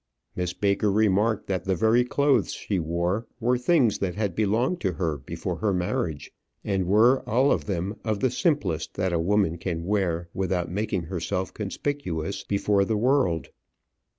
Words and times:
Miss 0.35 0.51
Baker 0.53 0.91
remarked 0.91 1.45
that 1.45 1.65
the 1.65 1.75
very 1.75 2.03
clothes 2.03 2.53
she 2.53 2.79
wore 2.79 3.27
were 3.39 3.55
things 3.59 3.99
that 3.99 4.15
had 4.15 4.33
belonged 4.35 4.81
to 4.81 4.93
her 4.93 5.17
before 5.19 5.57
her 5.57 5.71
marriage, 5.75 6.31
and 6.63 6.87
were 6.87 7.21
all 7.29 7.51
of 7.51 7.65
them 7.65 7.99
of 8.03 8.19
the 8.19 8.31
simplest 8.31 8.95
that 8.95 9.13
a 9.13 9.19
woman 9.19 9.59
can 9.59 9.85
wear 9.85 10.27
without 10.33 10.71
making 10.71 11.03
herself 11.03 11.53
conspicuous 11.53 12.43
before 12.43 12.83
the 12.83 12.97
world. 12.97 13.49